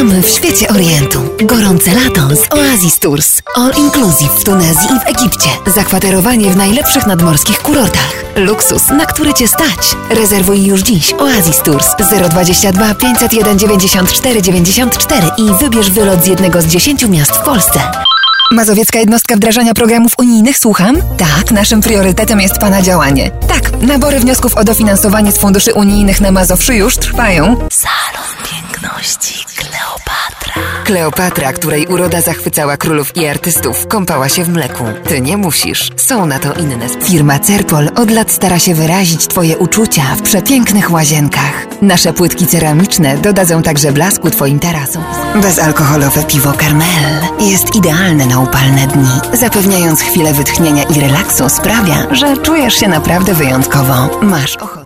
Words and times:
Witamy 0.00 0.22
w 0.22 0.28
świecie 0.28 0.68
Orientu. 0.68 1.18
Gorące 1.42 1.90
lato 1.94 2.36
z 2.36 2.52
Oasis 2.52 2.98
Tours. 2.98 3.42
All 3.56 3.72
inclusive 3.78 4.30
w 4.40 4.44
Tunezji 4.44 4.88
i 4.96 5.00
w 5.00 5.06
Egipcie. 5.06 5.48
Zakwaterowanie 5.66 6.50
w 6.50 6.56
najlepszych 6.56 7.06
nadmorskich 7.06 7.58
kurortach. 7.58 8.12
Luksus, 8.36 8.88
na 8.88 9.06
który 9.06 9.34
Cię 9.34 9.48
stać. 9.48 9.96
Rezerwuj 10.10 10.64
już 10.64 10.80
dziś 10.80 11.14
Oasis 11.18 11.62
Tours 11.62 11.86
022 12.30 12.94
501 12.94 13.58
94 13.58 14.42
94 14.42 15.26
i 15.38 15.54
wybierz 15.60 15.90
wylot 15.90 16.24
z 16.24 16.26
jednego 16.26 16.62
z 16.62 16.66
10 16.66 17.08
miast 17.08 17.32
w 17.32 17.40
Polsce. 17.40 17.80
Mazowiecka 18.52 18.98
jednostka 18.98 19.36
wdrażania 19.36 19.74
programów 19.74 20.12
unijnych, 20.18 20.58
słucham? 20.58 20.96
Tak, 21.16 21.50
naszym 21.50 21.80
priorytetem 21.80 22.40
jest 22.40 22.58
Pana 22.58 22.82
działanie. 22.82 23.30
Tak, 23.48 23.82
nabory 23.82 24.20
wniosków 24.20 24.56
o 24.56 24.64
dofinansowanie 24.64 25.32
z 25.32 25.38
funduszy 25.38 25.74
unijnych 25.74 26.20
na 26.20 26.30
Mazowszu 26.30 26.72
już 26.72 26.96
trwają. 26.96 27.68
Salon 27.70 28.30
Piękności 28.50 29.49
Kleopatra. 30.90 31.52
Której 31.52 31.86
uroda 31.86 32.20
zachwycała 32.20 32.76
królów 32.76 33.16
i 33.16 33.26
artystów, 33.26 33.86
kąpała 33.86 34.28
się 34.28 34.44
w 34.44 34.48
mleku. 34.48 34.84
Ty 35.08 35.20
nie 35.20 35.36
musisz. 35.36 35.90
Są 35.96 36.26
na 36.26 36.38
to 36.38 36.52
inne. 36.52 36.88
Firma 37.02 37.38
Cerpol 37.38 37.88
od 37.96 38.10
lat 38.10 38.30
stara 38.30 38.58
się 38.58 38.74
wyrazić 38.74 39.26
Twoje 39.26 39.58
uczucia 39.58 40.02
w 40.02 40.22
przepięknych 40.22 40.90
łazienkach. 40.90 41.66
Nasze 41.82 42.12
płytki 42.12 42.46
ceramiczne 42.46 43.18
dodadzą 43.18 43.62
także 43.62 43.92
blasku 43.92 44.30
Twoim 44.30 44.58
tarasom. 44.58 45.04
Bezalkoholowe 45.42 46.24
piwo 46.24 46.52
Carmel 46.52 47.20
jest 47.40 47.76
idealne 47.76 48.26
na 48.26 48.40
upalne 48.40 48.86
dni. 48.86 49.20
Zapewniając 49.32 50.00
chwilę 50.00 50.32
wytchnienia 50.32 50.82
i 50.82 51.00
relaksu 51.00 51.48
sprawia, 51.48 52.14
że 52.14 52.36
czujesz 52.36 52.74
się 52.74 52.88
naprawdę 52.88 53.34
wyjątkowo. 53.34 54.20
Masz 54.22 54.56
ochotę. 54.56 54.79